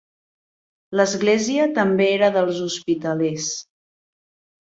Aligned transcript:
L'església 0.99 1.67
també 1.75 2.07
era 2.15 2.31
dels 2.37 2.63
hospitalers. 2.69 3.51